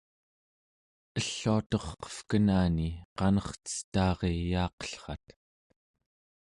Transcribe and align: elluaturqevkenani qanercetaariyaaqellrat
elluaturqevkenani 1.19 2.89
qanercetaariyaaqellrat 3.17 5.25